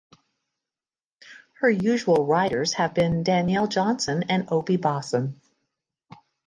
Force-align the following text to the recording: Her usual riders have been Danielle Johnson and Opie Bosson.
Her 1.59 1.69
usual 1.69 2.25
riders 2.25 2.73
have 2.73 2.95
been 2.95 3.21
Danielle 3.21 3.67
Johnson 3.67 4.23
and 4.29 4.47
Opie 4.51 4.77
Bosson. 4.77 5.39